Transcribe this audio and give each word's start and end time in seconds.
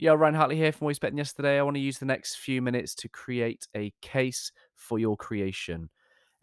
Yo, 0.00 0.14
Ryan 0.14 0.34
Hartley 0.34 0.54
here 0.54 0.70
from 0.70 0.84
Always 0.84 1.00
Betting 1.00 1.18
Yesterday. 1.18 1.58
I 1.58 1.62
want 1.62 1.74
to 1.74 1.80
use 1.80 1.98
the 1.98 2.06
next 2.06 2.36
few 2.36 2.62
minutes 2.62 2.94
to 2.94 3.08
create 3.08 3.66
a 3.74 3.92
case 4.00 4.52
for 4.76 5.00
your 5.00 5.16
creation, 5.16 5.90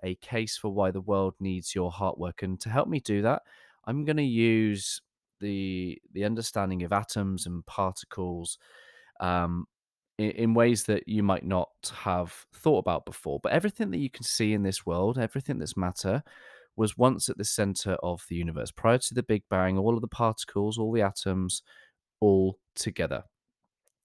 a 0.03 0.15
case 0.15 0.57
for 0.57 0.73
why 0.73 0.91
the 0.91 0.99
world 0.99 1.35
needs 1.39 1.73
your 1.73 1.89
hard 1.89 2.17
work. 2.17 2.43
And 2.43 2.59
to 2.59 2.69
help 2.69 2.89
me 2.89 2.99
do 2.99 3.21
that, 3.21 3.43
I'm 3.85 4.03
going 4.03 4.17
to 4.17 4.23
use 4.23 5.01
the 5.39 5.97
the 6.11 6.25
understanding 6.25 6.83
of 6.83 6.91
atoms 6.91 7.45
and 7.45 7.65
particles 7.65 8.57
um, 9.21 9.67
in, 10.17 10.31
in 10.31 10.53
ways 10.53 10.83
that 10.83 11.07
you 11.07 11.23
might 11.23 11.45
not 11.45 11.69
have 11.93 12.33
thought 12.53 12.79
about 12.79 13.05
before. 13.05 13.39
But 13.41 13.53
everything 13.53 13.89
that 13.91 13.99
you 13.99 14.09
can 14.09 14.25
see 14.25 14.51
in 14.51 14.63
this 14.63 14.85
world, 14.85 15.17
everything 15.17 15.59
that's 15.59 15.77
matter, 15.77 16.23
was 16.75 16.97
once 16.97 17.29
at 17.29 17.37
the 17.37 17.45
center 17.45 17.93
of 18.03 18.21
the 18.27 18.35
universe. 18.35 18.71
Prior 18.71 18.97
to 18.97 19.13
the 19.13 19.23
Big 19.23 19.43
Bang, 19.49 19.77
all 19.77 19.95
of 19.95 20.01
the 20.01 20.09
particles, 20.09 20.77
all 20.77 20.91
the 20.91 21.03
atoms, 21.03 21.63
all 22.19 22.59
together. 22.75 23.23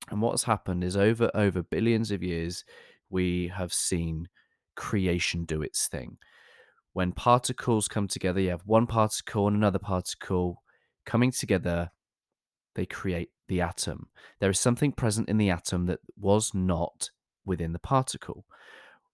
And 0.09 0.23
what's 0.23 0.45
happened 0.45 0.83
is 0.83 0.97
over 0.97 1.31
over 1.35 1.63
billions 1.63 2.11
of 2.11 2.23
years, 2.23 2.65
we 3.11 3.49
have 3.49 3.73
seen 3.73 4.29
creation 4.77 5.45
do 5.45 5.63
its 5.63 5.89
thing. 5.89 6.17
When 6.93 7.13
particles 7.13 7.87
come 7.87 8.09
together, 8.09 8.41
you 8.41 8.51
have 8.51 8.67
one 8.67 8.87
particle 8.87 9.47
and 9.47 9.57
another 9.57 9.79
particle 9.79 10.63
coming 11.07 11.31
together, 11.31 11.91
they 12.75 12.87
create 12.87 13.31
the 13.49 13.61
atom. 13.61 14.09
There 14.41 14.51
is 14.51 14.59
something 14.59 14.93
present 14.93 15.29
in 15.29 15.39
the 15.39 15.51
atom 15.51 15.87
that 15.87 16.01
was 16.19 16.53
not 16.55 17.11
within 17.45 17.73
the 17.73 17.79
particle. 17.79 18.45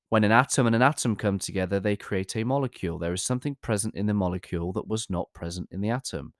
When 0.08 0.24
an 0.24 0.32
atom 0.32 0.66
and 0.66 0.76
an 0.76 0.82
atom 0.82 1.16
come 1.16 1.38
together, 1.38 1.80
they 1.80 1.96
create 1.96 2.36
a 2.36 2.44
molecule. 2.44 2.98
There 2.98 3.12
is 3.12 3.22
something 3.22 3.56
present 3.60 3.94
in 3.94 4.06
the 4.06 4.14
molecule 4.14 4.72
that 4.74 4.86
was 4.86 5.10
not 5.10 5.32
present 5.34 5.68
in 5.72 5.80
the 5.80 5.90
atom. 5.90 6.32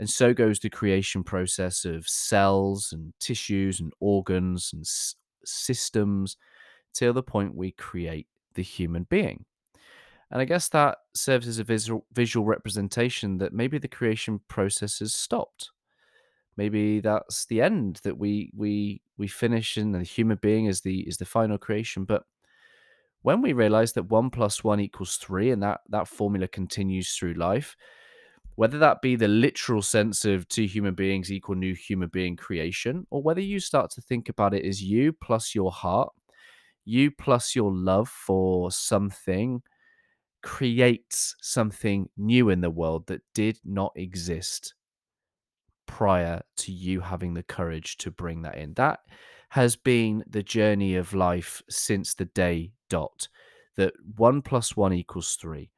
And 0.00 0.10
so 0.10 0.34
goes 0.34 0.58
the 0.58 0.70
creation 0.70 1.22
process 1.24 1.84
of 1.84 2.08
cells 2.08 2.92
and 2.92 3.14
tissues 3.20 3.80
and 3.80 3.92
organs 4.00 4.72
and 4.72 4.82
s- 4.82 5.14
systems 5.44 6.38
till 6.94 7.12
the 7.12 7.22
point 7.22 7.54
we 7.54 7.72
create 7.72 8.26
the 8.54 8.62
human 8.62 9.04
being. 9.04 9.44
And 10.30 10.40
I 10.40 10.46
guess 10.46 10.68
that 10.70 10.98
serves 11.14 11.48
as 11.48 11.58
a 11.58 11.64
visual, 11.64 12.06
visual 12.12 12.46
representation 12.46 13.38
that 13.38 13.52
maybe 13.52 13.78
the 13.78 13.88
creation 13.88 14.40
process 14.48 15.00
has 15.00 15.14
stopped. 15.14 15.70
Maybe 16.56 17.00
that's 17.00 17.46
the 17.46 17.62
end 17.62 18.00
that 18.04 18.18
we 18.18 18.50
we 18.56 19.02
we 19.18 19.28
finish 19.28 19.76
and 19.76 19.94
the 19.94 20.02
human 20.02 20.38
being 20.42 20.66
is 20.66 20.82
the 20.82 21.00
is 21.08 21.18
the 21.18 21.24
final 21.24 21.58
creation. 21.58 22.04
But 22.04 22.24
when 23.22 23.42
we 23.42 23.52
realize 23.52 23.92
that 23.94 24.10
one 24.10 24.30
plus 24.30 24.64
one 24.64 24.80
equals 24.80 25.16
three 25.16 25.50
and 25.50 25.62
that 25.62 25.80
that 25.90 26.08
formula 26.08 26.48
continues 26.48 27.14
through 27.14 27.34
life, 27.34 27.76
whether 28.56 28.78
that 28.78 29.00
be 29.00 29.16
the 29.16 29.28
literal 29.28 29.82
sense 29.82 30.24
of 30.24 30.48
two 30.48 30.64
human 30.64 30.94
beings 30.94 31.32
equal 31.32 31.54
new 31.54 31.74
human 31.74 32.08
being 32.08 32.36
creation, 32.36 33.06
or 33.10 33.22
whether 33.22 33.40
you 33.40 33.60
start 33.60 33.90
to 33.92 34.00
think 34.00 34.28
about 34.28 34.54
it 34.54 34.64
as 34.64 34.82
you 34.82 35.12
plus 35.12 35.54
your 35.54 35.70
heart, 35.70 36.12
you 36.84 37.10
plus 37.10 37.54
your 37.54 37.72
love 37.72 38.08
for 38.08 38.70
something 38.70 39.62
creates 40.42 41.36
something 41.40 42.08
new 42.16 42.48
in 42.50 42.60
the 42.60 42.70
world 42.70 43.06
that 43.06 43.22
did 43.34 43.58
not 43.64 43.92
exist 43.94 44.74
prior 45.86 46.40
to 46.56 46.72
you 46.72 47.00
having 47.00 47.34
the 47.34 47.42
courage 47.42 47.96
to 47.98 48.10
bring 48.10 48.42
that 48.42 48.56
in. 48.56 48.72
That 48.74 49.00
has 49.50 49.76
been 49.76 50.24
the 50.28 50.42
journey 50.42 50.94
of 50.96 51.12
life 51.12 51.62
since 51.68 52.14
the 52.14 52.26
day 52.26 52.72
dot 52.88 53.28
that 53.76 53.92
one 54.16 54.42
plus 54.42 54.76
one 54.76 54.92
equals 54.92 55.36
three. 55.40 55.70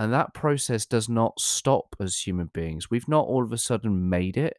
And 0.00 0.14
that 0.14 0.32
process 0.32 0.86
does 0.86 1.10
not 1.10 1.38
stop 1.38 1.94
as 2.00 2.26
human 2.26 2.46
beings. 2.54 2.90
We've 2.90 3.06
not 3.06 3.26
all 3.26 3.44
of 3.44 3.52
a 3.52 3.58
sudden 3.58 4.08
made 4.08 4.38
it. 4.38 4.56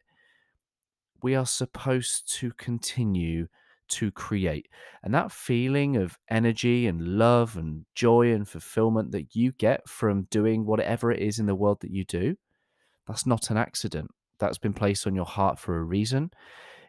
We 1.20 1.34
are 1.34 1.46
supposed 1.46 2.32
to 2.34 2.52
continue 2.52 3.48
to 3.88 4.12
create. 4.12 4.68
And 5.02 5.12
that 5.14 5.32
feeling 5.32 5.96
of 5.96 6.16
energy 6.30 6.86
and 6.86 7.18
love 7.18 7.56
and 7.56 7.86
joy 7.96 8.32
and 8.32 8.48
fulfillment 8.48 9.10
that 9.10 9.34
you 9.34 9.50
get 9.50 9.88
from 9.88 10.28
doing 10.30 10.64
whatever 10.64 11.10
it 11.10 11.18
is 11.18 11.40
in 11.40 11.46
the 11.46 11.56
world 11.56 11.80
that 11.80 11.90
you 11.90 12.04
do, 12.04 12.36
that's 13.08 13.26
not 13.26 13.50
an 13.50 13.56
accident. 13.56 14.12
That's 14.38 14.58
been 14.58 14.72
placed 14.72 15.08
on 15.08 15.16
your 15.16 15.26
heart 15.26 15.58
for 15.58 15.76
a 15.76 15.82
reason. 15.82 16.30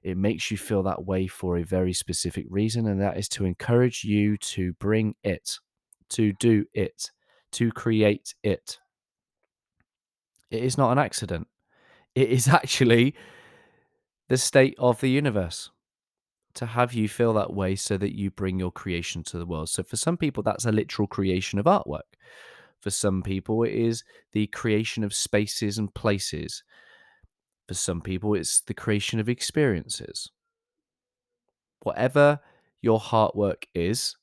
It 0.03 0.15
makes 0.15 0.51
you 0.51 0.57
feel 0.57 0.83
that 0.83 1.03
way 1.03 1.25
for 1.25 1.57
a 1.57 1.63
very 1.63 1.93
specific 1.93 2.45
reason, 2.51 2.85
and 2.85 3.01
that 3.01 3.17
is 3.17 3.29
to 3.29 3.45
encourage 3.45 4.03
you 4.03 4.37
to 4.37 4.73
bring 4.73 5.15
it, 5.23 5.57
to 6.09 6.33
do 6.33 6.65
it 6.75 7.09
to 7.53 7.71
create 7.71 8.35
it. 8.43 8.79
It 10.51 10.63
is 10.63 10.77
not 10.77 10.91
an 10.91 10.99
accident. 10.99 11.47
It 12.15 12.29
is 12.29 12.47
actually 12.49 13.15
the 14.29 14.37
state 14.37 14.75
of 14.77 14.99
the 15.01 15.09
universe 15.09 15.69
to 16.55 16.65
have 16.67 16.93
you 16.93 17.09
feel 17.09 17.33
that 17.33 17.53
way 17.53 17.75
so 17.75 17.97
that 17.97 18.15
you 18.15 18.29
bring 18.29 18.59
your 18.59 18.71
creation 18.71 19.23
to 19.23 19.37
the 19.37 19.45
world. 19.45 19.69
So 19.69 19.83
for 19.83 19.95
some 19.97 20.17
people, 20.17 20.43
that's 20.43 20.65
a 20.65 20.71
literal 20.71 21.07
creation 21.07 21.57
of 21.57 21.65
artwork. 21.65 22.01
For 22.81 22.91
some 22.91 23.23
people, 23.23 23.63
it 23.63 23.73
is 23.73 24.03
the 24.33 24.47
creation 24.47 25.03
of 25.03 25.13
spaces 25.13 25.77
and 25.77 25.93
places. 25.93 26.63
For 27.67 27.73
some 27.73 28.01
people, 28.01 28.35
it's 28.35 28.61
the 28.61 28.73
creation 28.73 29.19
of 29.19 29.29
experiences. 29.29 30.29
Whatever 31.81 32.39
your 32.81 32.99
heart 32.99 33.35
work 33.35 33.65
is, 33.73 34.15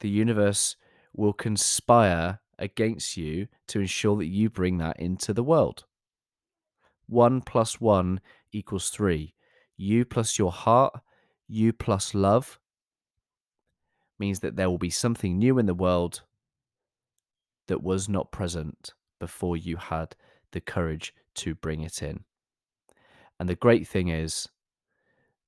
the 0.00 0.08
universe 0.08 0.76
will 1.14 1.32
conspire 1.32 2.40
against 2.58 3.16
you 3.16 3.46
to 3.68 3.80
ensure 3.80 4.16
that 4.16 4.26
you 4.26 4.50
bring 4.50 4.78
that 4.78 4.98
into 4.98 5.32
the 5.32 5.42
world. 5.42 5.84
One 7.06 7.40
plus 7.40 7.80
one 7.80 8.20
equals 8.52 8.90
three. 8.90 9.34
You 9.76 10.04
plus 10.04 10.38
your 10.38 10.52
heart, 10.52 11.00
you 11.48 11.72
plus 11.72 12.14
love 12.14 12.58
means 14.18 14.40
that 14.40 14.56
there 14.56 14.70
will 14.70 14.78
be 14.78 14.90
something 14.90 15.38
new 15.38 15.58
in 15.58 15.66
the 15.66 15.74
world 15.74 16.22
that 17.66 17.82
was 17.82 18.08
not 18.08 18.30
present 18.30 18.92
before 19.18 19.56
you 19.56 19.76
had 19.76 20.14
the 20.52 20.60
courage 20.60 21.14
to 21.34 21.54
bring 21.54 21.80
it 21.80 22.02
in. 22.02 22.24
And 23.40 23.48
the 23.48 23.56
great 23.56 23.88
thing 23.88 24.08
is 24.08 24.48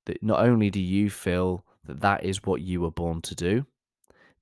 that 0.06 0.22
not 0.22 0.40
only 0.40 0.70
do 0.70 0.80
you 0.80 1.10
feel 1.10 1.64
that 1.84 2.00
that 2.00 2.24
is 2.24 2.44
what 2.44 2.62
you 2.62 2.80
were 2.80 2.90
born 2.90 3.22
to 3.22 3.34
do, 3.34 3.66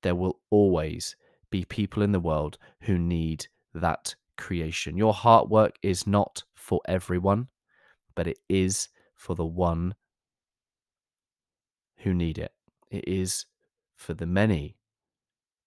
there 0.05 0.15
will 0.15 0.39
always 0.51 1.17
be 1.51 1.65
people 1.65 2.03
in 2.03 2.13
the 2.13 2.21
world 2.21 2.59
who 2.83 2.99
need 2.99 3.47
that 3.73 4.15
creation. 4.37 4.99
Your 4.99 5.15
heart 5.15 5.49
work 5.49 5.77
is 5.83 6.07
not 6.07 6.45
for 6.55 6.81
everyone, 6.87 7.49
but 8.15 8.27
it 8.27 8.39
is 8.49 8.91
for 9.15 9.35
the 9.35 9.47
one 9.47 9.95
who 11.99 12.13
need 12.13 12.39
it. 12.39 12.53
It 12.91 13.09
is 13.09 13.47
for 13.97 14.13
the 14.13 14.27
many 14.27 14.77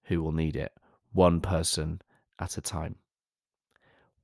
who 0.03 0.21
will 0.21 0.31
need 0.31 0.55
it, 0.55 0.71
one 1.11 1.41
person 1.41 2.01
at 2.39 2.57
a 2.57 2.61
time. 2.61 2.95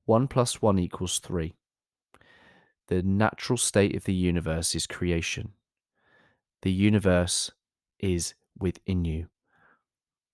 One 0.04 0.28
plus 0.28 0.62
one 0.62 0.78
equals 0.78 1.18
three. 1.18 1.54
The 2.86 3.02
natural 3.02 3.56
state 3.56 3.96
of 3.96 4.04
the 4.04 4.14
universe 4.14 4.76
is 4.76 4.86
creation. 4.86 5.54
The 6.62 6.72
universe 6.72 7.50
is 7.98 8.34
within 8.56 9.04
you 9.04 9.26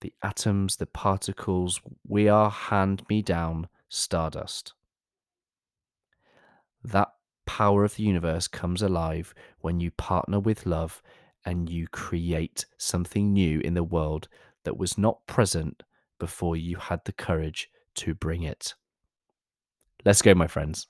the 0.01 0.13
atoms, 0.21 0.75
the 0.75 0.85
particles, 0.85 1.79
we 2.07 2.27
are 2.27 2.49
hand 2.49 3.03
me 3.09 3.21
down 3.21 3.67
stardust. 3.89 4.73
That 6.83 7.09
power 7.45 7.83
of 7.83 7.95
the 7.95 8.03
universe 8.03 8.47
comes 8.47 8.81
alive 8.81 9.33
when 9.59 9.79
you 9.79 9.91
partner 9.91 10.39
with 10.39 10.65
love 10.65 11.01
and 11.45 11.69
you 11.69 11.87
create 11.87 12.65
something 12.77 13.33
new 13.33 13.59
in 13.59 13.73
the 13.73 13.83
world 13.83 14.27
that 14.63 14.77
was 14.77 14.97
not 14.97 15.25
present 15.27 15.83
before 16.19 16.55
you 16.55 16.77
had 16.77 17.01
the 17.05 17.11
courage 17.11 17.69
to 17.95 18.13
bring 18.13 18.43
it. 18.43 18.75
Let's 20.05 20.21
go, 20.21 20.33
my 20.33 20.47
friends. 20.47 20.87